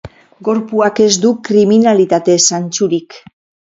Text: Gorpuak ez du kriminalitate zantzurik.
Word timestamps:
Gorpuak 0.47 1.03
ez 1.05 1.11
du 1.27 1.35
kriminalitate 1.51 2.43
zantzurik. 2.49 3.25